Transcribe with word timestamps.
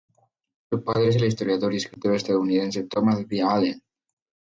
Su 0.71 0.83
padre 0.83 1.09
es 1.09 1.17
el 1.17 1.25
historiador 1.25 1.71
y 1.71 1.77
escritor 1.77 2.15
estadounidense 2.15 2.85
Thomas 2.87 3.23
B. 3.27 3.43
Allen. 3.43 3.83